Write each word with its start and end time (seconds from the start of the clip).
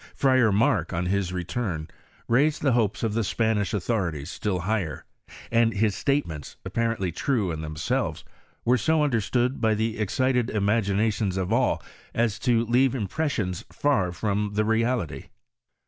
Friar 0.15 0.51
Mark, 0.51 0.93
on 0.93 1.05
his 1.05 1.31
return, 1.31 1.87
raised 2.27 2.63
the 2.63 2.71
hopes 2.71 3.03
of 3.03 3.13
the 3.13 3.23
Spanish 3.23 3.71
authorities 3.71 4.31
still 4.31 4.61
higher, 4.61 5.05
and 5.51 5.75
his 5.75 5.93
statements^ 5.93 6.55
apparently 6.65 7.11
true 7.11 7.51
in 7.51 7.61
themselves, 7.61 8.23
were 8.65 8.77
80 8.77 8.93
understood 8.93 9.61
by 9.61 9.75
the* 9.75 9.99
excited 9.99 10.49
imaginations 10.49 11.37
of 11.37 11.53
all, 11.53 11.83
as 12.15 12.39
to 12.39 12.65
leave 12.65 12.95
impressions 12.95 13.63
far 13.71 14.11
from 14.11 14.53
the 14.55 14.65
reality. 14.65 15.27